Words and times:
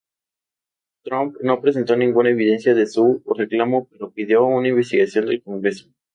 Trump 1.05 1.35
no 1.43 1.61
presentó 1.61 1.95
ninguna 1.95 2.31
evidencia 2.31 2.73
de 2.73 2.87
su 2.87 3.21
reclamo, 3.37 3.87
pero 3.87 4.09
pidió 4.09 4.43
una 4.45 4.69
investigación 4.69 5.27
del 5.27 5.43
Congreso. 5.43 5.91